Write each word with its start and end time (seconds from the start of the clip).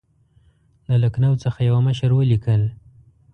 د 0.87 0.89
لکنهو 1.03 1.35
څخه 1.43 1.59
یوه 1.69 1.81
مشر 1.87 2.09
ولیکل. 2.13 2.61